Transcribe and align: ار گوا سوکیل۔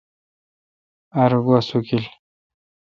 ار 1.21 1.31
گوا 1.45 1.59
سوکیل۔ 1.69 2.05